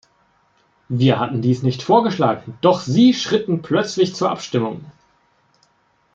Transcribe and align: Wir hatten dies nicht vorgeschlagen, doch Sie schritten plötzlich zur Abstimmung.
Wir 0.89 1.19
hatten 1.19 1.43
dies 1.43 1.61
nicht 1.61 1.83
vorgeschlagen, 1.83 2.57
doch 2.61 2.79
Sie 2.81 3.13
schritten 3.13 3.61
plötzlich 3.61 4.15
zur 4.15 4.31
Abstimmung. 4.31 4.83